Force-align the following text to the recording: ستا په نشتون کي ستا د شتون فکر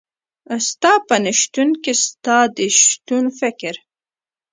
ستا 0.67 0.93
په 1.07 1.15
نشتون 1.25 1.69
کي 1.83 1.93
ستا 2.05 2.37
د 2.57 2.57
شتون 2.81 3.25
فکر 3.39 3.75